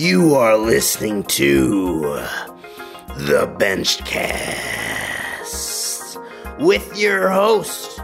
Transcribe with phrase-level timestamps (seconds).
[0.00, 2.00] You are listening to
[3.18, 4.08] the Benchcast
[6.58, 8.00] with your host,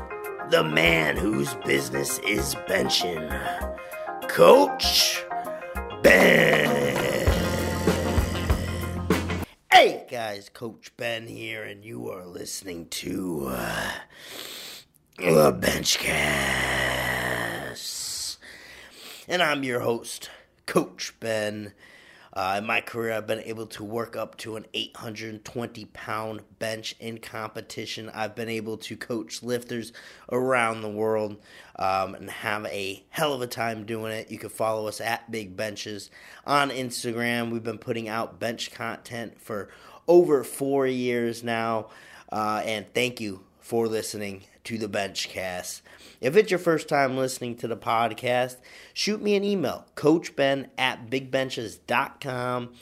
[0.51, 3.27] the man whose business is benching,
[4.29, 5.24] Coach
[6.03, 7.27] Ben.
[9.73, 13.93] Hey guys, Coach Ben here, and you are listening to uh,
[15.17, 15.97] the Benchcast.
[19.27, 20.29] And I'm your host,
[20.67, 21.73] Coach Ben.
[22.37, 26.95] Uh, in my career, I've been able to work up to an 820 pound bench
[27.00, 28.11] in competition.
[28.13, 29.95] I've been able to coach lifters
[30.31, 31.39] around the world
[31.76, 34.31] um, and have a hell of a time doing it.
[34.31, 36.11] You can follow us at Big Benches
[36.47, 37.51] on Instagram.
[37.51, 39.70] We've been putting out bench content for
[40.06, 41.87] over four years now.
[42.31, 45.80] Uh, and thank you for listening to the Benchcast.
[46.20, 48.58] If it's your first time listening to the podcast,
[48.94, 52.75] shoot me an email, coachben at bigbenches.com.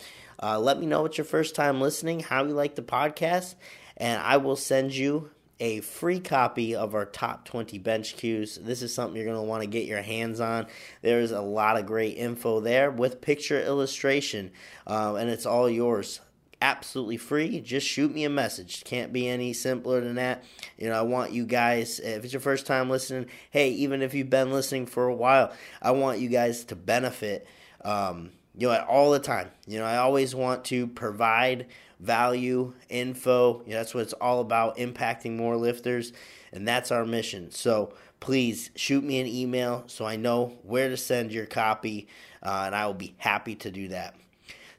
[0.42, 3.54] Uh, let me know it's your first time listening, how you like the podcast,
[3.96, 8.58] and I will send you a free copy of our top 20 bench cues.
[8.60, 10.66] This is something you're going to want to get your hands on.
[11.00, 14.50] There's a lot of great info there with picture illustration,
[14.86, 16.20] uh, and it's all yours
[16.60, 17.60] absolutely free.
[17.60, 18.84] Just shoot me a message.
[18.84, 20.44] Can't be any simpler than that.
[20.78, 24.14] You know, I want you guys, if it's your first time listening, hey, even if
[24.14, 27.47] you've been listening for a while, I want you guys to benefit,
[27.84, 29.50] um, you know, all the time.
[29.66, 31.66] You know, I always want to provide
[32.00, 33.62] value, info.
[33.64, 36.12] You know, that's what it's all about, impacting more lifters.
[36.52, 37.50] And that's our mission.
[37.50, 42.08] So please shoot me an email so I know where to send your copy,
[42.42, 44.14] uh, and I will be happy to do that.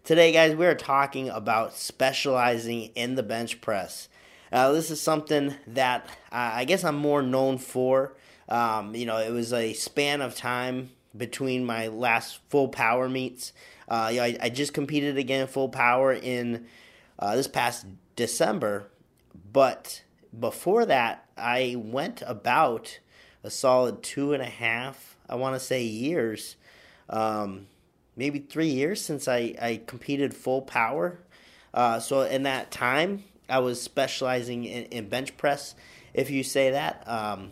[0.05, 4.07] Today, guys, we are talking about specializing in the bench press.
[4.51, 8.13] Uh, this is something that uh, I guess I'm more known for.
[8.47, 13.51] Um, you know, it was a span of time between my last full power meets.
[13.87, 16.67] Uh, you know, I, I, just competed again full power in
[17.17, 18.91] uh, this past December,
[19.51, 20.03] but
[20.39, 22.99] before that, I went about
[23.43, 26.57] a solid two and a half, I want to say, years.
[27.09, 27.65] Um,
[28.15, 31.19] maybe three years since I, I competed full power.
[31.73, 35.75] Uh, so in that time, I was specializing in, in bench press,
[36.13, 37.07] if you say that.
[37.07, 37.51] Um,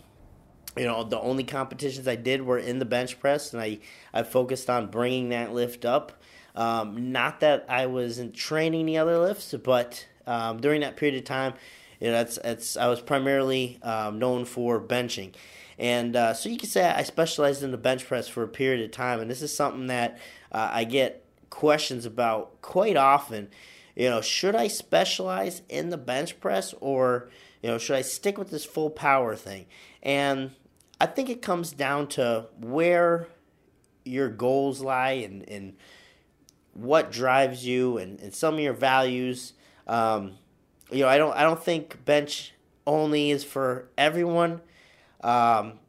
[0.76, 3.80] you know, the only competitions I did were in the bench press, and I,
[4.14, 6.14] I focused on bringing that lift up.
[6.56, 11.26] Um, not that I wasn't training the other lifts, but um, during that period of
[11.26, 11.54] time,
[12.00, 15.34] you know, that's, that's I was primarily um, known for benching.
[15.78, 18.84] And uh, so you can say I specialized in the bench press for a period
[18.86, 20.20] of time, and this is something that
[20.52, 23.50] uh, I get questions about quite often.
[23.96, 27.30] You know, should I specialize in the bench press or,
[27.62, 29.68] you know, should I stick with this full power thing?
[30.02, 30.52] And
[31.00, 33.28] I think it comes down to where
[34.04, 35.76] your goals lie and, and
[36.74, 39.54] what drives you and, and some of your values.
[39.88, 40.38] Um,
[40.92, 42.54] you know, I don't I don't think bench
[42.86, 44.62] only is for everyone.
[45.24, 45.80] Um,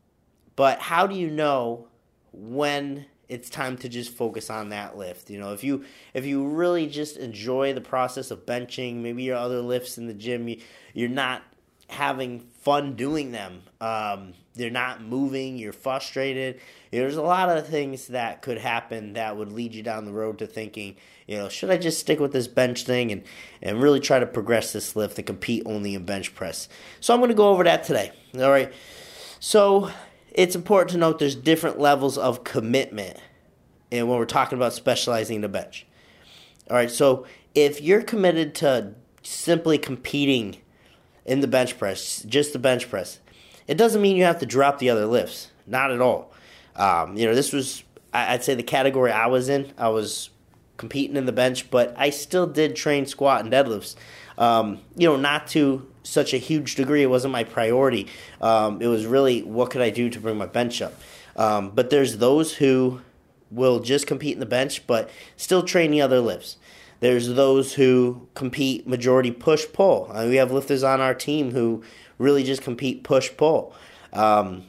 [0.57, 1.89] but how do you know
[2.33, 5.31] when it's time to just focus on that lift.
[5.31, 9.37] You know, if you if you really just enjoy the process of benching, maybe your
[9.37, 10.61] other lifts in the gym, you,
[10.93, 11.43] you're not
[11.89, 13.63] having fun doing them.
[13.81, 15.59] Um, they're not moving.
[15.59, 16.61] You're frustrated.
[16.91, 20.39] There's a lot of things that could happen that would lead you down the road
[20.39, 20.97] to thinking,
[21.27, 23.23] you know, should I just stick with this bench thing and
[23.63, 26.69] and really try to progress this lift and compete only in bench press?
[27.01, 28.13] So I'm going to go over that today.
[28.35, 28.73] All right.
[29.45, 29.91] So
[30.33, 33.19] it's important to note there's different levels of commitment
[33.93, 35.87] and when we're talking about specializing the bench.
[36.71, 40.57] All right, so if you're committed to simply competing
[41.27, 43.21] in the bench press, just the bench press,
[43.69, 45.51] it doesn't mean you have to drop the other lifts.
[45.67, 46.33] Not at all.
[46.75, 47.85] Um, you know, this was,
[48.15, 49.75] I'd say, the category I was in.
[49.77, 50.31] I was
[50.77, 53.95] competing in the bench, but I still did train squat and deadlifts.
[54.37, 57.03] Um, you know, not to such a huge degree.
[57.03, 58.09] It wasn't my priority.
[58.41, 60.95] Um, it was really what could I do to bring my bench up.
[61.37, 63.01] Um, but there's those who
[63.51, 66.57] will just compete in the bench, but still train the other lifts.
[67.01, 70.11] There's those who compete majority push pull.
[70.27, 71.83] We have lifters on our team who
[72.19, 73.75] really just compete push pull.
[74.13, 74.65] Um,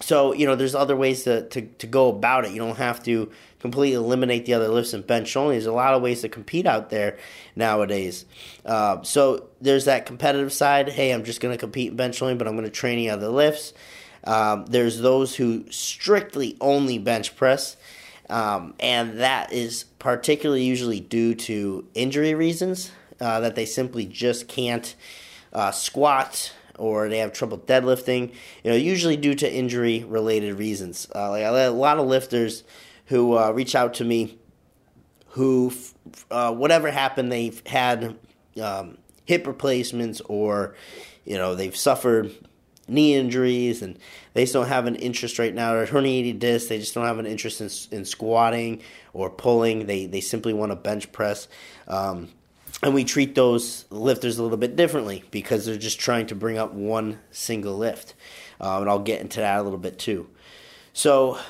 [0.00, 2.52] so you know, there's other ways to, to, to go about it.
[2.52, 3.30] You don't have to
[3.64, 5.54] completely eliminate the other lifts and bench only.
[5.54, 7.16] There's a lot of ways to compete out there
[7.56, 8.26] nowadays.
[8.62, 10.90] Uh, so there's that competitive side.
[10.90, 13.08] Hey, I'm just going to compete in bench only, but I'm going to train the
[13.08, 13.72] other lifts.
[14.24, 17.78] Um, there's those who strictly only bench press,
[18.28, 24.46] um, and that is particularly usually due to injury reasons uh, that they simply just
[24.46, 24.94] can't
[25.54, 28.30] uh, squat or they have trouble deadlifting.
[28.62, 31.08] You know, usually due to injury related reasons.
[31.14, 32.62] Uh, like a lot of lifters
[33.06, 34.38] who uh, reach out to me
[35.34, 35.72] who,
[36.30, 38.16] uh, whatever happened, they've had
[38.62, 40.76] um, hip replacements or,
[41.24, 42.32] you know, they've suffered
[42.86, 43.98] knee injuries and
[44.34, 45.74] they just don't have an interest right now.
[45.74, 48.80] Or herniated disc they just don't have an interest in, in squatting
[49.12, 49.86] or pulling.
[49.86, 51.48] They they simply want to bench press.
[51.88, 52.28] Um,
[52.80, 56.58] and we treat those lifters a little bit differently because they're just trying to bring
[56.58, 58.14] up one single lift.
[58.60, 60.28] Um, and i'll get into that a little bit too.
[60.92, 61.40] So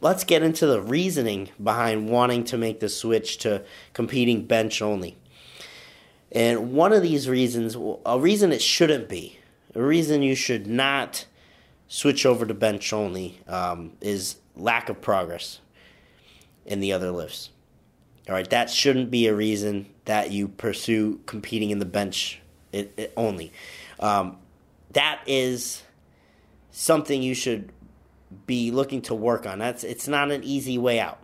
[0.00, 5.16] let's get into the reasoning behind wanting to make the switch to competing bench only
[6.30, 9.38] and one of these reasons a reason it shouldn't be
[9.74, 11.26] a reason you should not
[11.88, 15.60] switch over to bench only um, is lack of progress
[16.66, 17.50] in the other lifts.
[18.28, 22.40] All right, that shouldn't be a reason that you pursue competing in the bench
[22.72, 23.52] it, it only.
[23.98, 24.36] Um,
[24.92, 25.82] that is
[26.70, 27.72] something you should
[28.46, 29.58] be looking to work on.
[29.58, 31.18] That's it's not an easy way out.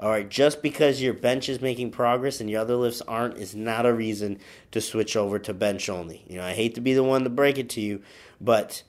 [0.00, 3.54] All right, just because your bench is making progress and your other lifts aren't is
[3.54, 4.38] not a reason
[4.72, 6.24] to switch over to bench only.
[6.28, 8.02] You know, I hate to be the one to break it to you,
[8.40, 8.82] but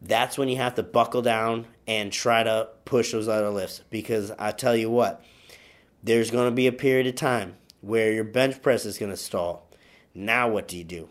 [0.00, 4.30] that's when you have to buckle down and try to push those other lifts because
[4.38, 5.24] I tell you what,
[6.02, 9.16] there's going to be a period of time where your bench press is going to
[9.16, 9.68] stall.
[10.14, 11.08] Now, what do you do?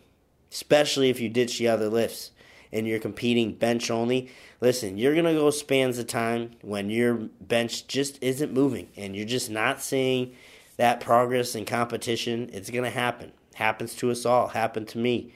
[0.50, 2.30] Especially if you ditch the other lifts
[2.72, 4.30] and you're competing bench only.
[4.60, 9.14] Listen, you're going to go spans of time when your bench just isn't moving and
[9.14, 10.34] you're just not seeing
[10.76, 12.50] that progress in competition.
[12.52, 13.32] It's going to happen.
[13.54, 14.48] Happens to us all.
[14.48, 15.34] Happened to me.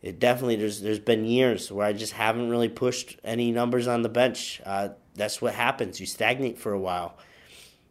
[0.00, 4.02] It definitely there's there's been years where I just haven't really pushed any numbers on
[4.02, 4.62] the bench.
[4.64, 5.98] Uh, that's what happens.
[5.98, 7.18] You stagnate for a while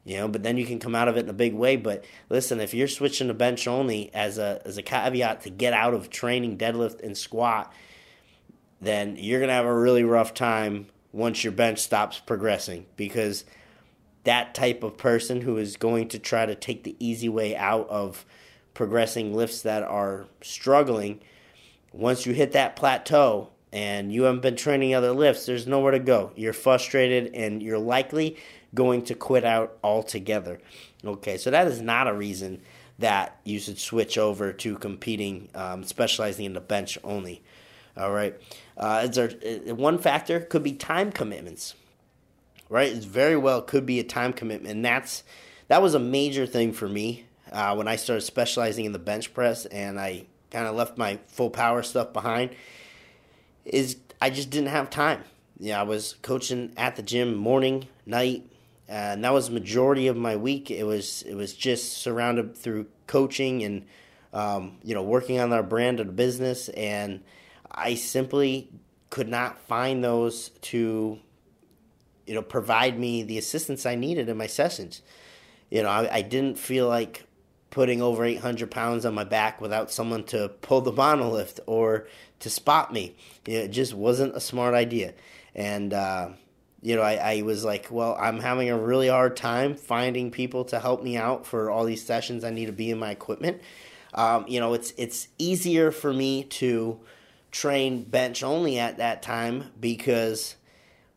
[0.07, 1.75] you know, but then you can come out of it in a big way.
[1.75, 5.73] But listen, if you're switching to bench only as a as a caveat to get
[5.73, 7.73] out of training deadlift and squat,
[8.81, 13.45] then you're gonna have a really rough time once your bench stops progressing because
[14.23, 17.87] that type of person who is going to try to take the easy way out
[17.89, 18.25] of
[18.73, 21.21] progressing lifts that are struggling,
[21.93, 25.99] once you hit that plateau and you haven't been training other lifts, there's nowhere to
[25.99, 26.31] go.
[26.35, 28.37] You're frustrated and you're likely
[28.75, 30.59] going to quit out altogether.
[31.03, 32.61] Okay, so that is not a reason
[32.99, 37.41] that you should switch over to competing, um, specializing in the bench only.
[37.97, 38.35] All right,
[38.77, 41.73] uh, is there uh, one factor could be time commitments.
[42.69, 45.23] Right, it's very well could be a time commitment, and that's
[45.67, 49.33] that was a major thing for me uh, when I started specializing in the bench
[49.33, 52.51] press, and I kind of left my full power stuff behind.
[53.65, 55.23] Is I just didn't have time.
[55.59, 58.43] Yeah, I was coaching at the gym morning, night,
[58.87, 60.69] and that was the majority of my week.
[60.69, 63.85] It was it was just surrounded through coaching and
[64.33, 67.23] um, you know working on our brand the business, and
[67.71, 68.69] I simply
[69.09, 71.19] could not find those to
[72.25, 75.01] you know provide me the assistance I needed in my sessions.
[75.69, 77.25] You know, I, I didn't feel like
[77.69, 82.07] putting over 800 pounds on my back without someone to pull the monolift or
[82.39, 83.15] to spot me.
[83.45, 85.13] It just wasn't a smart idea,
[85.55, 85.93] and.
[85.93, 86.29] Uh,
[86.79, 90.63] you know, I, I was like, well, I'm having a really hard time finding people
[90.65, 92.43] to help me out for all these sessions.
[92.43, 93.61] I need to be in my equipment.
[94.13, 96.99] Um, you know, it's it's easier for me to
[97.59, 100.55] train bench only at that time because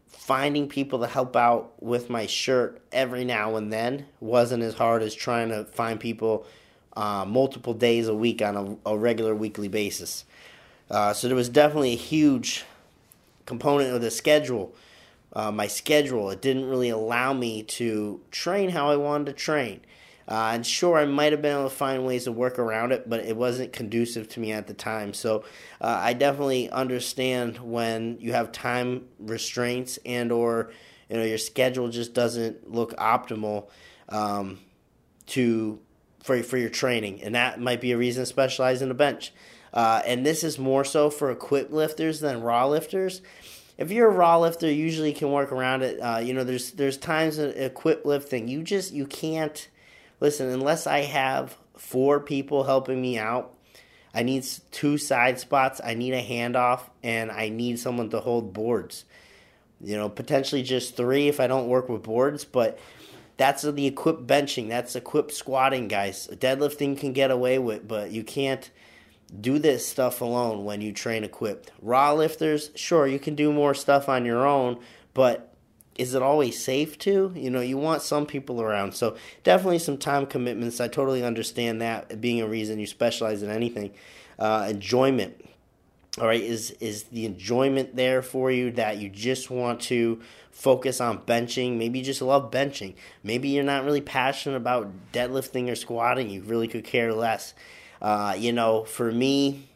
[0.06, 5.02] finding people to help out with my shirt every now and then wasn't as hard
[5.02, 6.46] as trying to find people
[6.96, 10.24] uh, multiple days a week on a, a regular weekly basis.
[10.90, 12.64] Uh, so there was definitely a huge
[13.46, 14.74] component of the schedule
[15.32, 16.30] uh, my schedule.
[16.30, 19.80] It didn't really allow me to train how I wanted to train.
[20.30, 23.08] Uh, and sure, I might have been able to find ways to work around it,
[23.08, 25.12] but it wasn't conducive to me at the time.
[25.12, 25.44] So
[25.80, 30.70] uh, I definitely understand when you have time restraints and or
[31.08, 33.68] you know your schedule just doesn't look optimal
[34.08, 34.60] um,
[35.26, 35.80] to
[36.22, 39.32] for for your training, and that might be a reason to specialize in the bench.
[39.74, 43.20] Uh, and this is more so for equipped lifters than raw lifters
[43.80, 45.98] if you're a raw lifter, usually can work around it.
[45.98, 49.68] Uh, you know, there's there's times in equipped lifting you just you can't
[50.20, 53.54] listen unless I have four people helping me out.
[54.12, 55.80] I need two side spots.
[55.82, 59.04] I need a handoff, and I need someone to hold boards.
[59.82, 62.78] You know, potentially just three if I don't work with boards, but
[63.36, 64.68] that's the equipped benching.
[64.68, 66.28] That's equipped squatting, guys.
[66.30, 68.68] Deadlifting can get away with, but you can't
[69.40, 71.70] do this stuff alone when you train equipped.
[71.80, 74.80] Raw lifters, sure, you can do more stuff on your own,
[75.14, 75.49] but
[76.00, 77.30] is it always safe to?
[77.36, 78.94] You know, you want some people around.
[78.94, 80.80] So definitely some time commitments.
[80.80, 83.92] I totally understand that being a reason you specialize in anything.
[84.38, 85.44] Uh, enjoyment.
[86.18, 91.02] All right, is is the enjoyment there for you that you just want to focus
[91.02, 91.76] on benching?
[91.76, 92.94] Maybe you just love benching.
[93.22, 96.30] Maybe you're not really passionate about deadlifting or squatting.
[96.30, 97.52] You really could care less.
[98.00, 99.68] Uh, you know, for me,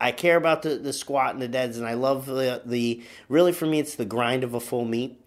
[0.00, 3.52] I care about the, the squat and the deads, and I love the, the really
[3.52, 5.20] for me, it's the grind of a full meet.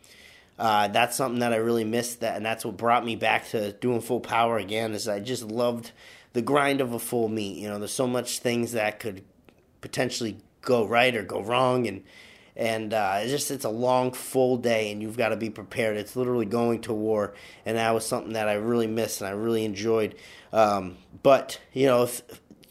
[0.58, 3.74] Uh, that's something that I really missed, that, and that's what brought me back to
[3.74, 4.94] doing full power again.
[4.94, 5.92] Is I just loved
[6.34, 7.58] the grind of a full meet.
[7.58, 9.24] You know, there's so much things that could
[9.82, 12.04] potentially go right or go wrong, and
[12.56, 15.98] and uh, it's just it's a long full day, and you've got to be prepared.
[15.98, 17.34] It's literally going to war,
[17.66, 20.16] and that was something that I really missed and I really enjoyed.
[20.52, 22.22] Um, but you know, if,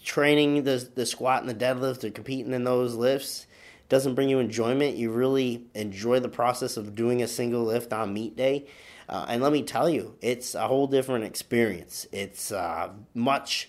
[0.05, 3.47] training the the squat and the deadlift or competing in those lifts
[3.89, 8.15] doesn't bring you enjoyment, you really enjoy the process of doing a single lift on
[8.15, 8.67] meet day.
[9.07, 12.07] Uh, and let me tell you, it's a whole different experience.
[12.11, 13.69] It's uh, much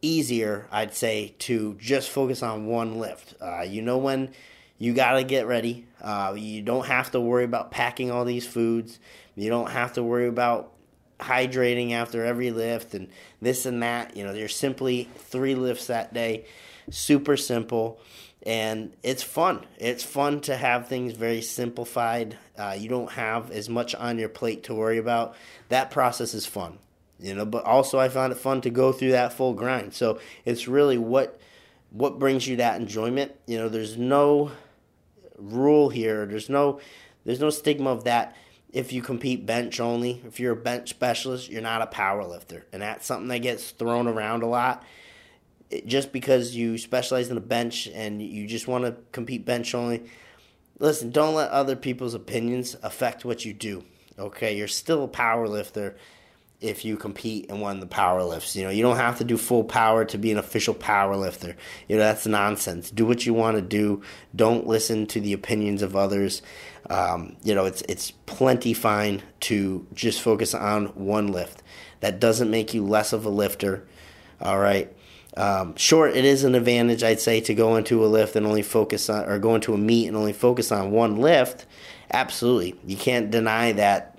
[0.00, 3.34] easier, I'd say, to just focus on one lift.
[3.40, 4.30] Uh, you know when
[4.82, 5.86] you got to get ready.
[6.00, 8.98] Uh, you don't have to worry about packing all these foods.
[9.36, 10.71] You don't have to worry about
[11.22, 13.08] hydrating after every lift and
[13.40, 14.16] this and that.
[14.16, 16.46] You know, there's simply three lifts that day.
[16.90, 18.00] Super simple.
[18.44, 19.64] And it's fun.
[19.78, 22.36] It's fun to have things very simplified.
[22.58, 25.36] Uh, you don't have as much on your plate to worry about.
[25.68, 26.78] That process is fun
[27.22, 30.18] you know but also i found it fun to go through that full grind so
[30.44, 31.40] it's really what
[31.90, 34.50] what brings you that enjoyment you know there's no
[35.38, 36.80] rule here there's no
[37.24, 38.36] there's no stigma of that
[38.72, 42.66] if you compete bench only if you're a bench specialist you're not a power lifter
[42.72, 44.82] and that's something that gets thrown around a lot
[45.70, 49.74] it, just because you specialize in a bench and you just want to compete bench
[49.74, 50.02] only
[50.78, 53.84] listen don't let other people's opinions affect what you do
[54.18, 55.96] okay you're still a power lifter
[56.62, 58.54] if you compete in one of the power lifts.
[58.54, 61.56] You know, you don't have to do full power to be an official power lifter.
[61.88, 62.90] You know, that's nonsense.
[62.90, 64.02] Do what you want to do.
[64.34, 66.40] Don't listen to the opinions of others.
[66.90, 71.62] Um, you know, it's it's plenty fine to just focus on one lift.
[72.00, 73.86] That doesn't make you less of a lifter.
[74.40, 74.92] All right.
[75.34, 78.62] Um, sure, it is an advantage, I'd say, to go into a lift and only
[78.62, 81.64] focus on, or go into a meet and only focus on one lift.
[82.12, 84.12] Absolutely, you can't deny that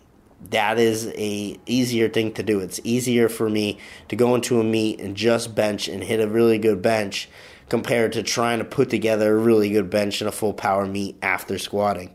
[0.50, 2.60] that is a easier thing to do.
[2.60, 3.78] It's easier for me
[4.10, 7.30] to go into a meet and just bench and hit a really good bench
[7.70, 11.16] compared to trying to put together a really good bench and a full power meet
[11.22, 12.14] after squatting.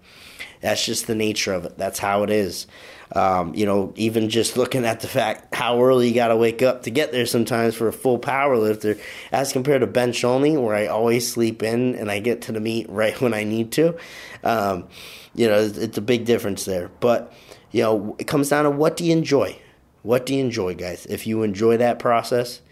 [0.61, 1.79] That's just the nature of it.
[1.79, 2.67] That's how it is.
[3.13, 6.63] Um, you know, even just looking at the fact how early you got to wake
[6.63, 8.97] up to get there sometimes for a full power lifter,
[9.33, 12.61] as compared to bench only, where I always sleep in and I get to the
[12.61, 13.97] meet right when I need to.
[14.45, 14.89] Um,
[15.35, 16.91] you know, it's, it's a big difference there.
[17.01, 17.33] But
[17.71, 19.59] you know, it comes down to what do you enjoy?
[20.03, 21.07] What do you enjoy, guys?
[21.07, 22.63] If you enjoy that process,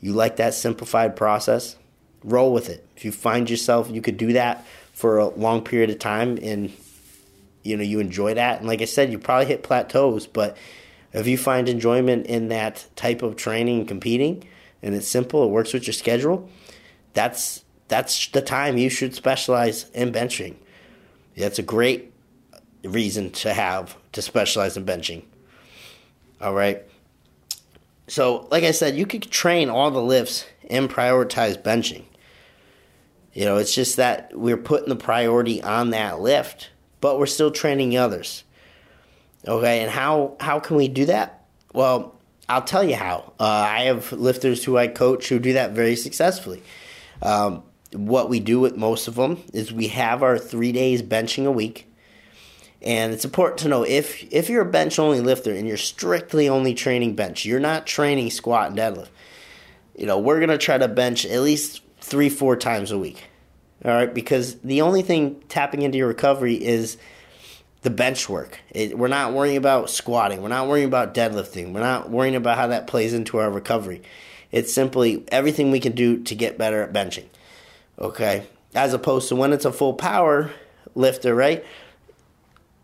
[0.00, 1.76] you like that simplified process,
[2.24, 2.86] roll with it.
[2.96, 6.70] If you find yourself you could do that for a long period of time and
[7.62, 10.56] you know you enjoy that and like I said, you probably hit plateaus, but
[11.12, 14.44] if you find enjoyment in that type of training and competing
[14.82, 16.48] and it's simple, it works with your schedule,
[17.12, 20.56] that's that's the time you should specialize in benching.
[21.36, 22.12] That's a great
[22.84, 25.24] reason to have to specialize in benching.
[26.40, 26.82] All right.
[28.08, 32.04] So, like I said, you could train all the lifts and prioritize benching.
[33.32, 36.70] You know, it's just that we're putting the priority on that lift,
[37.02, 38.44] but we're still training others.
[39.46, 41.44] Okay, and how how can we do that?
[41.74, 42.18] Well,
[42.48, 43.34] I'll tell you how.
[43.38, 46.62] Uh, I have lifters who I coach who do that very successfully.
[47.20, 51.44] Um, what we do with most of them is we have our three days benching
[51.44, 51.92] a week
[52.82, 56.48] and it's important to know if if you're a bench only lifter and you're strictly
[56.48, 59.08] only training bench, you're not training squat and deadlift.
[59.96, 63.24] You know, we're gonna try to bench at least three, four times a week.
[63.84, 66.96] All right, because the only thing tapping into your recovery is
[67.82, 68.60] the bench work.
[68.70, 70.40] It, we're not worrying about squatting.
[70.40, 71.72] We're not worrying about deadlifting.
[71.72, 74.02] We're not worrying about how that plays into our recovery.
[74.52, 77.26] It's simply everything we can do to get better at benching.
[77.98, 80.52] Okay, as opposed to when it's a full power
[80.94, 81.64] lifter, right?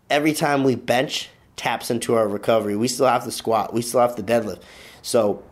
[0.09, 2.75] every time we bench taps into our recovery.
[2.75, 3.73] We still have to squat.
[3.73, 4.61] We still have to deadlift.
[5.01, 5.43] So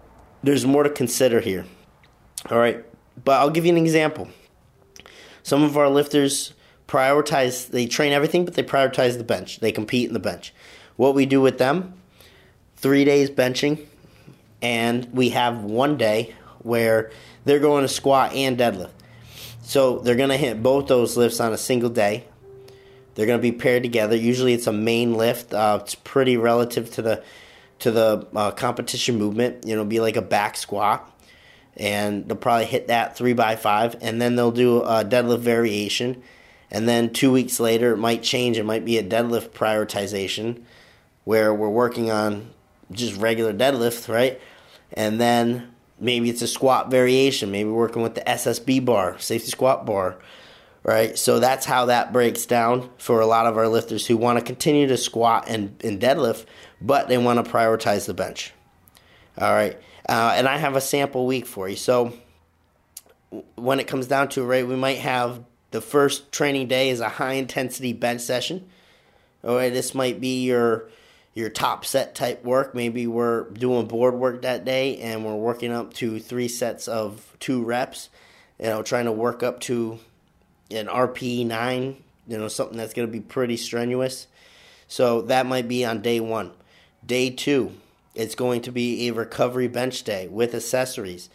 [0.43, 1.65] there's more to consider here.
[2.49, 2.83] All right.
[3.23, 4.29] But I'll give you an example.
[5.47, 6.51] Some of our lifters
[6.89, 9.61] prioritize, they train everything, but they prioritize the bench.
[9.61, 10.53] They compete in the bench.
[10.97, 11.93] What we do with them,
[12.75, 13.85] three days benching,
[14.61, 17.11] and we have one day where
[17.45, 18.89] they're going to squat and deadlift.
[19.61, 22.25] So they're going to hit both those lifts on a single day.
[23.15, 24.17] They're going to be paired together.
[24.17, 25.53] Usually, it's a main lift.
[25.53, 27.23] Uh, it's pretty relative to the
[27.79, 29.65] to the uh, competition movement.
[29.65, 31.09] You know, be like a back squat,
[31.77, 36.21] and they'll probably hit that three by five, and then they'll do a deadlift variation,
[36.71, 38.57] and then two weeks later it might change.
[38.57, 40.63] It might be a deadlift prioritization,
[41.23, 42.49] where we're working on
[42.91, 44.41] just regular deadlift, right?
[44.93, 47.51] And then maybe it's a squat variation.
[47.51, 50.17] Maybe working with the SSB bar, safety squat bar,
[50.83, 51.17] right?
[51.17, 54.45] So that's how that breaks down for a lot of our lifters who want to
[54.45, 56.45] continue to squat and, and deadlift,
[56.81, 58.53] but they want to prioritize the bench.
[59.37, 59.77] All right.
[60.07, 61.75] Uh, and I have a sample week for you.
[61.75, 62.13] So
[63.55, 67.01] when it comes down to it, right, we might have the first training day is
[67.01, 68.67] a high intensity bench session.
[69.43, 70.89] All right, this might be your
[71.33, 72.73] your top set type work.
[72.73, 77.35] Maybe we're doing board work that day and we're working up to three sets of
[77.39, 78.09] two reps.
[78.59, 79.99] You know, trying to work up to
[80.71, 81.97] an RPE nine.
[82.27, 84.27] You know, something that's going to be pretty strenuous.
[84.87, 86.51] So that might be on day one.
[87.05, 87.71] Day two,
[88.17, 91.29] it's going to be a recovery bench day with accessories.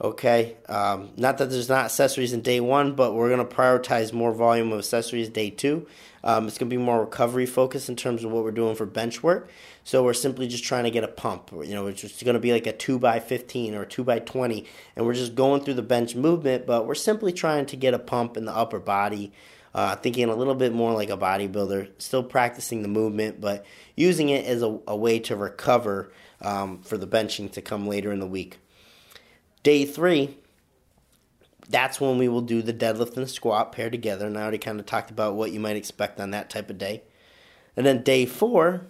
[0.00, 4.12] Okay, um, not that there's not accessories in day one, but we're going to prioritize
[4.12, 5.86] more volume of accessories day two.
[6.24, 8.86] Um, it's going to be more recovery focused in terms of what we're doing for
[8.86, 9.48] bench work.
[9.84, 11.50] So we're simply just trying to get a pump.
[11.52, 14.02] You know, it's just going to be like a two by fifteen or a two
[14.02, 16.66] by twenty, and we're just going through the bench movement.
[16.66, 19.32] But we're simply trying to get a pump in the upper body.
[19.74, 23.66] Uh, thinking a little bit more like a bodybuilder, still practicing the movement, but
[23.96, 26.12] using it as a, a way to recover
[26.42, 28.58] um, for the benching to come later in the week.
[29.64, 30.36] Day three,
[31.68, 34.26] that's when we will do the deadlift and squat paired together.
[34.26, 36.78] And I already kind of talked about what you might expect on that type of
[36.78, 37.02] day.
[37.76, 38.86] And then day four,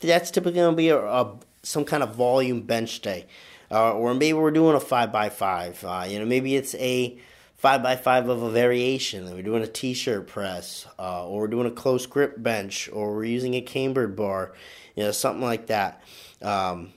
[0.00, 3.26] that's typically going to be a, a, some kind of volume bench day.
[3.70, 5.84] Uh, or maybe we're doing a five by five.
[5.84, 7.18] Uh, you know, maybe it's a
[7.62, 9.32] 5x5 of a variation.
[9.32, 13.24] We're doing a t-shirt press, uh, or we're doing a close grip bench, or we're
[13.24, 14.52] using a cambered bar,
[14.96, 16.02] you know, something like that.
[16.42, 16.92] Um,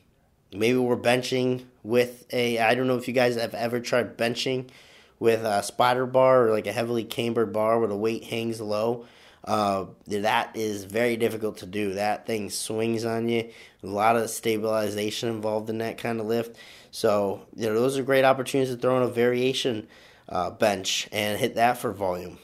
[0.52, 2.58] maybe we're benching with a.
[2.60, 4.70] I don't know if you guys have ever tried benching
[5.20, 9.06] with a spider bar or like a heavily cambered bar where the weight hangs low.
[9.44, 11.94] Uh, that is very difficult to do.
[11.94, 13.52] That thing swings on you.
[13.84, 16.58] A lot of stabilization involved in that kind of lift.
[16.90, 19.88] So, you know, those are great opportunities to throw in a variation
[20.30, 22.38] uh, bench and hit that for volume.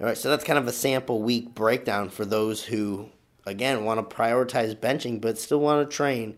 [0.00, 3.10] All right, so that's kind of a sample week breakdown for those who
[3.46, 6.36] again, want to prioritize benching, but still want to train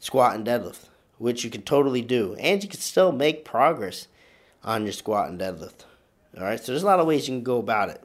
[0.00, 2.34] squat and deadlift, which you can totally do.
[2.38, 4.08] And you can still make progress
[4.64, 5.84] on your squat and deadlift.
[6.36, 8.02] All right, so there's a lot of ways you can go about it.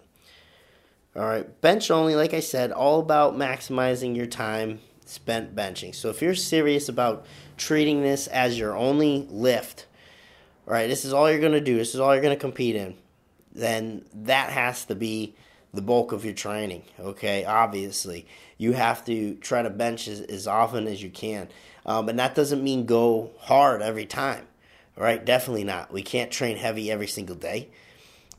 [1.15, 5.93] All right, bench only, like I said, all about maximizing your time spent benching.
[5.95, 7.25] So if you're serious about
[7.57, 9.85] treating this as your only lift,
[10.67, 12.39] all right, this is all you're going to do, this is all you're going to
[12.39, 12.95] compete in,
[13.53, 15.35] then that has to be
[15.73, 16.83] the bulk of your training.
[16.99, 18.25] Okay, obviously,
[18.57, 21.49] you have to try to bench as, as often as you can,
[21.85, 24.47] um, and that doesn't mean go hard every time.
[24.97, 25.23] Right?
[25.23, 25.91] Definitely not.
[25.91, 27.67] We can't train heavy every single day.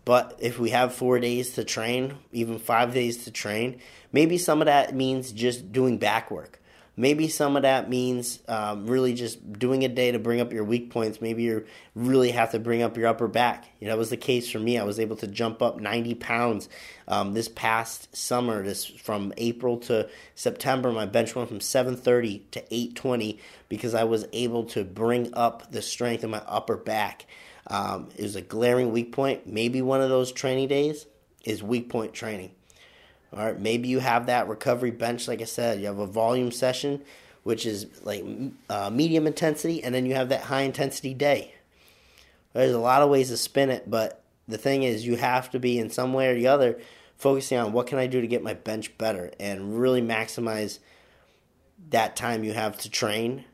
[0.06, 4.62] But if we have four days to train, even five days to train, maybe some
[4.62, 6.62] of that means just doing back work.
[6.98, 10.64] Maybe some of that means um, really just doing a day to bring up your
[10.64, 11.20] weak points.
[11.20, 13.66] Maybe you really have to bring up your upper back.
[13.78, 14.78] You know, that was the case for me.
[14.78, 16.70] I was able to jump up 90 pounds
[17.06, 18.62] um, this past summer.
[18.62, 24.26] This from April to September, my bench went from 730 to 820 because I was
[24.32, 27.26] able to bring up the strength in my upper back.
[27.66, 29.46] Um, it was a glaring weak point.
[29.46, 31.04] Maybe one of those training days
[31.44, 32.52] is weak point training.
[33.36, 36.50] All right, maybe you have that recovery bench, like I said, you have a volume
[36.50, 37.02] session,
[37.42, 38.24] which is like
[38.70, 41.54] uh, medium intensity, and then you have that high intensity day.
[42.54, 45.58] There's a lot of ways to spin it, but the thing is, you have to
[45.58, 46.80] be in some way or the other
[47.18, 50.78] focusing on what can I do to get my bench better and really maximize
[51.90, 53.44] that time you have to train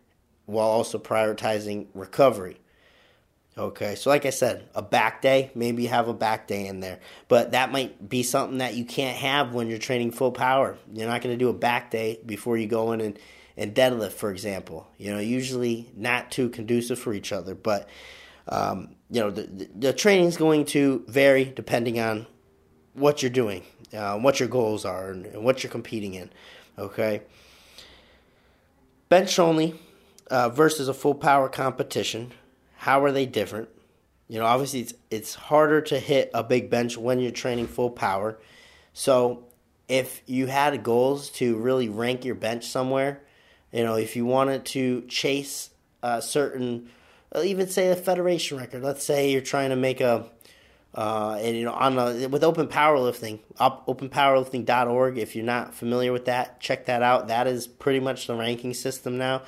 [0.47, 2.59] while also prioritizing recovery.
[3.57, 6.81] Okay, so like I said, a back day, maybe you have a back day in
[6.81, 10.79] there, but that might be something that you can't have when you're training full power.
[10.95, 13.19] You're not going to do a back day before you go in and,
[13.59, 14.89] and deadlift, for example.
[14.97, 17.91] You know, usually not too conducive for each other, but
[18.49, 22.27] um, you know, the, the training is going to vary depending on
[22.95, 26.31] what you're doing, uh, what your goals are, and, and, what you're competing in.
[26.79, 27.21] Okay,
[29.11, 29.79] bench only
[30.31, 32.33] uh, versus a full power competition
[32.83, 33.69] how are they different?
[34.27, 37.91] You know, obviously it's it's harder to hit a big bench when you're training full
[37.91, 38.39] power.
[38.93, 39.45] So
[39.87, 43.21] if you had goals to really rank your bench somewhere,
[43.71, 45.71] you know, if you wanted to chase
[46.03, 46.89] a certain,
[47.41, 48.83] even say a federation record.
[48.83, 50.27] Let's say you're trying to make a
[50.95, 55.17] Uh, and you know, on the, with Open Powerlifting, up, openpowerlifting.org.
[55.17, 57.29] If you're not familiar with that, check that out.
[57.29, 59.41] That is pretty much the ranking system now.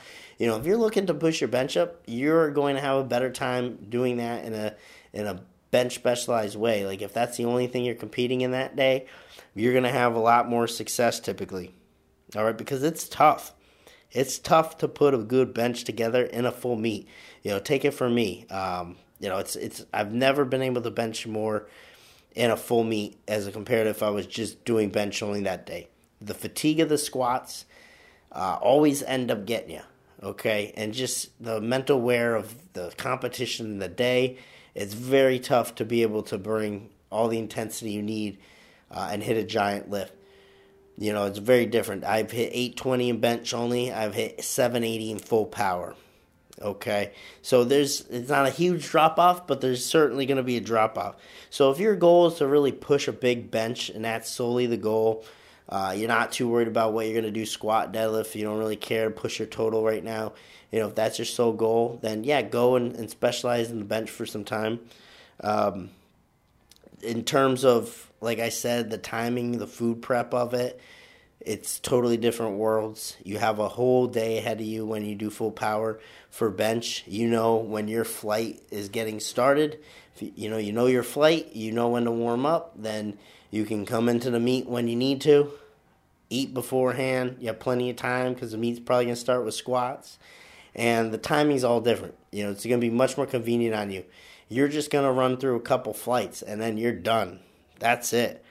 [0.44, 3.04] You know, if you're looking to push your bench up, you're going to have a
[3.04, 4.74] better time doing that in a
[5.14, 6.84] in a bench specialized way.
[6.84, 9.06] Like if that's the only thing you're competing in that day,
[9.54, 11.72] you're going to have a lot more success typically.
[12.36, 13.54] All right, because it's tough.
[14.10, 17.08] It's tough to put a good bench together in a full meet.
[17.42, 18.44] You know, take it from me.
[18.50, 21.68] Um, you know, it's it's I've never been able to bench more
[22.34, 25.64] in a full meet as a compared if I was just doing bench only that
[25.64, 25.88] day.
[26.20, 27.64] The fatigue of the squats
[28.30, 29.80] uh, always end up getting you,
[30.24, 34.38] okay, and just the mental wear of the competition in the day.
[34.74, 38.38] It's very tough to be able to bring all the intensity you need
[38.90, 40.12] uh, and hit a giant lift.
[40.98, 42.04] You know, it's very different.
[42.04, 43.92] I've hit 820 in bench only.
[43.92, 45.94] I've hit 780 in full power.
[46.62, 50.56] Okay, so there's it's not a huge drop off, but there's certainly going to be
[50.56, 51.16] a drop off.
[51.50, 54.76] So if your goal is to really push a big bench, and that's solely the
[54.76, 55.24] goal,
[55.68, 58.34] uh, you're not too worried about what you're going to do squat, deadlift.
[58.34, 60.32] You don't really care push your total right now.
[60.70, 63.84] You know if that's your sole goal, then yeah, go and, and specialize in the
[63.84, 64.80] bench for some time.
[65.40, 65.90] Um,
[67.02, 70.80] in terms of like I said, the timing, the food prep of it
[71.44, 73.16] it's totally different worlds.
[73.22, 76.00] You have a whole day ahead of you when you do full power
[76.34, 77.04] for bench.
[77.06, 79.78] You know when your flight is getting started.
[80.18, 81.54] You, you know you know your flight.
[81.54, 82.72] You know when to warm up.
[82.74, 83.16] Then
[83.52, 85.52] you can come into the meet when you need to.
[86.30, 87.36] Eat beforehand.
[87.38, 90.18] You have plenty of time because the meet's probably gonna start with squats,
[90.74, 92.16] and the timing's all different.
[92.32, 94.04] You know it's gonna be much more convenient on you.
[94.48, 97.38] You're just gonna run through a couple flights and then you're done.
[97.78, 98.44] That's it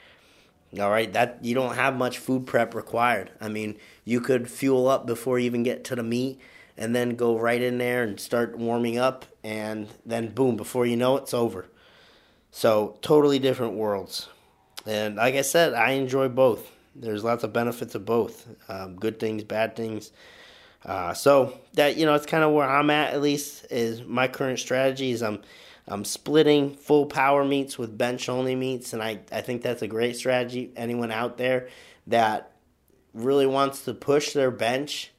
[0.80, 3.30] all right, that you don't have much food prep required.
[3.40, 6.40] I mean, you could fuel up before you even get to the meet
[6.78, 10.98] and then go right in there and start warming up and then boom, before you
[10.98, 11.68] know it, it's over.
[12.52, 14.30] So, totally different worlds.
[14.86, 16.70] And like I said, I enjoy both.
[16.96, 18.48] There's lots of benefits of both.
[18.70, 20.12] Um, good things, bad things.
[20.86, 23.14] Uh, so that you know, it's kind of where I'm at.
[23.14, 25.12] At least is my current strategy.
[25.12, 25.40] Is I'm
[25.88, 29.88] I'm splitting full power meets with bench only meets, and I, I think that's a
[29.88, 30.72] great strategy.
[30.76, 31.70] Anyone out there
[32.08, 32.52] that
[33.14, 35.12] really wants to push their bench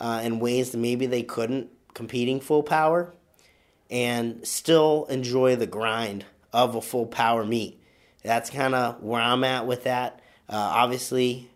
[0.00, 3.12] uh, in ways that maybe they couldn't competing full power
[3.90, 7.80] and still enjoy the grind of a full power meet.
[8.22, 10.20] That's kind of where I'm at with that.
[10.48, 11.50] Uh, obviously,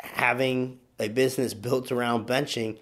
[0.00, 2.78] having a business built around benching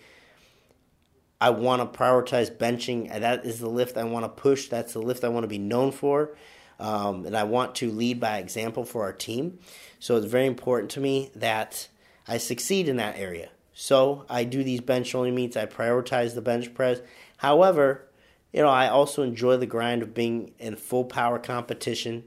[1.41, 3.09] I want to prioritize benching.
[3.21, 4.69] That is the lift I want to push.
[4.69, 6.37] That's the lift I want to be known for.
[6.81, 9.59] Um, and I want to lead by example for our team.
[9.99, 11.89] So it's very important to me that
[12.27, 13.51] I succeed in that area.
[13.81, 15.57] So I do these bench only meets.
[15.57, 16.99] I prioritize the bench press.
[17.37, 18.09] However,
[18.53, 22.25] you know, I also enjoy the grind of being in full power competition,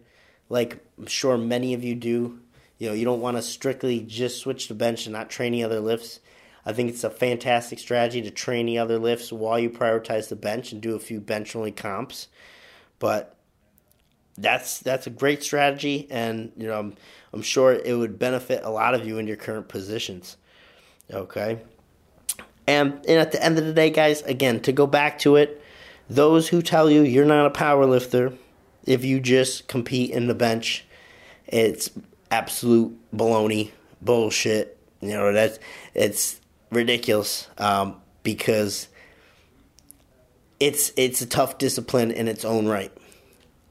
[0.48, 2.40] like I'm sure many of you do.
[2.78, 5.62] You know, you don't want to strictly just switch to bench and not train any
[5.62, 6.22] other lifts.
[6.66, 10.38] I think it's a fantastic strategy to train the other lifts while you prioritize the
[10.38, 12.30] bench and do a few bench only comps.
[12.98, 13.36] But
[14.38, 16.96] that's that's a great strategy, and you know I'm,
[17.34, 20.38] I'm sure it would benefit a lot of you in your current positions.
[21.12, 21.60] Okay,
[22.68, 25.62] and and at the end of the day, guys, again to go back to it,
[26.10, 28.34] those who tell you you're not a power lifter
[28.86, 30.86] if you just compete in the bench,
[31.48, 31.90] it's
[32.30, 33.72] absolute baloney,
[34.02, 34.78] bullshit.
[35.02, 35.60] You know that's
[35.94, 38.88] it's ridiculous um, because
[40.60, 42.92] it's it's a tough discipline in its own right.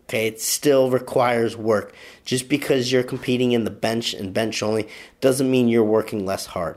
[0.02, 1.94] Okay, it still requires work.
[2.24, 4.88] Just because you're competing in the bench and bench only
[5.20, 6.76] doesn't mean you're working less hard.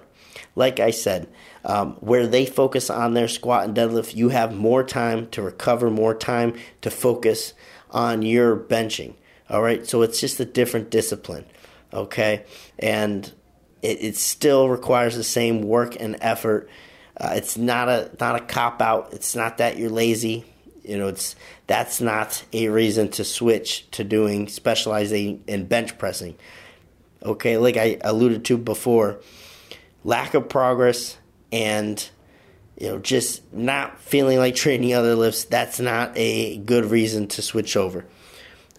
[0.55, 1.27] Like I said,
[1.65, 5.89] um, where they focus on their squat and deadlift, you have more time to recover,
[5.89, 7.53] more time to focus
[7.89, 9.15] on your benching.
[9.49, 11.45] All right, so it's just a different discipline.
[11.93, 12.45] Okay,
[12.79, 13.31] and
[13.81, 16.69] it, it still requires the same work and effort.
[17.15, 19.13] Uh, it's not a not a cop out.
[19.13, 20.45] It's not that you're lazy.
[20.83, 21.35] You know, it's
[21.67, 26.35] that's not a reason to switch to doing specializing in bench pressing.
[27.23, 29.19] Okay, like I alluded to before,
[30.03, 31.17] lack of progress
[31.51, 32.09] and
[32.79, 35.45] you know just not feeling like training other lifts.
[35.45, 38.05] That's not a good reason to switch over.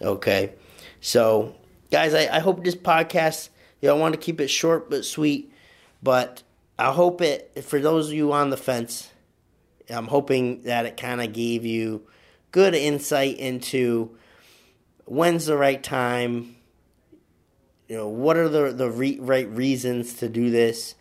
[0.01, 0.53] Okay,
[1.01, 1.55] so
[1.91, 3.49] guys, I, I hope this podcast
[3.81, 5.53] you know, I want to keep it short but sweet,
[6.01, 6.41] but
[6.79, 9.11] I hope it for those of you on the fence.
[9.89, 12.07] I'm hoping that it kind of gave you
[12.51, 14.17] good insight into
[15.05, 16.55] when's the right time.
[17.87, 20.95] You know, what are the the re- right reasons to do this?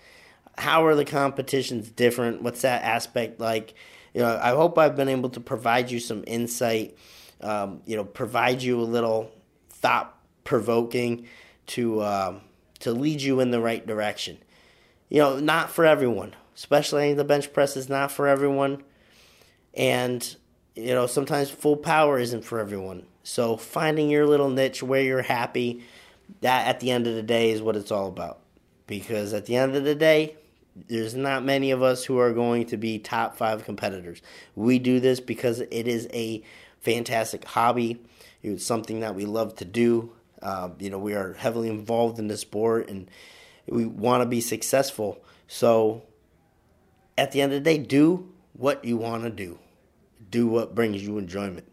[0.56, 2.42] How are the competitions different?
[2.42, 3.74] What's that aspect like?
[4.12, 6.96] You know, I hope I've been able to provide you some insight.
[7.40, 9.32] Um, you know, provide you a little
[9.68, 11.26] thought provoking
[11.66, 12.40] to um,
[12.80, 14.38] to lead you in the right direction.
[15.08, 18.82] You know, not for everyone, especially the bench press is not for everyone,
[19.74, 20.36] and
[20.74, 23.06] you know sometimes full power isn't for everyone.
[23.22, 25.82] So finding your little niche where you're happy,
[26.42, 28.40] that at the end of the day is what it's all about.
[28.86, 30.36] Because at the end of the day,
[30.76, 34.20] there's not many of us who are going to be top five competitors.
[34.54, 36.42] We do this because it is a
[36.80, 38.00] fantastic hobby.
[38.42, 40.12] It's something that we love to do.
[40.42, 43.08] Uh, you know, we are heavily involved in the sport and
[43.66, 45.24] we want to be successful.
[45.46, 46.02] So,
[47.16, 49.58] at the end of the day, do what you want to do,
[50.30, 51.66] do what brings you enjoyment.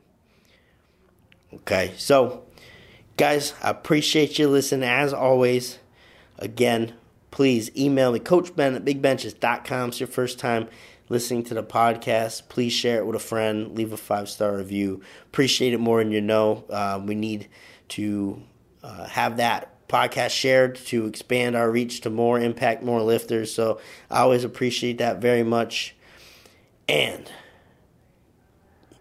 [1.53, 2.43] Okay, so
[3.17, 5.79] guys, I appreciate you listening as always.
[6.37, 6.93] Again,
[7.31, 9.89] please email me, coachben at bigbenches.com.
[9.89, 10.67] It's your first time
[11.09, 12.47] listening to the podcast.
[12.49, 15.01] Please share it with a friend, leave a five star review.
[15.25, 16.63] Appreciate it more than you know.
[16.69, 17.47] Uh, we need
[17.89, 18.41] to
[18.83, 23.53] uh, have that podcast shared to expand our reach to more impact, more lifters.
[23.53, 25.95] So I always appreciate that very much.
[26.87, 27.29] And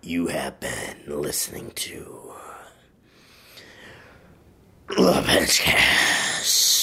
[0.02, 2.32] you have been listening to
[4.88, 6.79] the Benchcast.